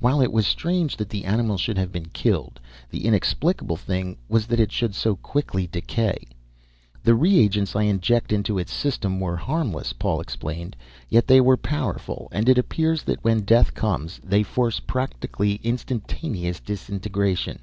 [0.00, 2.58] While it was strange that the animal should have been killed,
[2.90, 6.18] the inexplicable thing was that it should so quickly decay.
[7.04, 10.74] "The reagents I injected into its system were harmless," Paul explained.
[11.08, 16.58] "Yet they were powerful, and it appears that when death comes they force practically instantaneous
[16.58, 17.60] disintegration.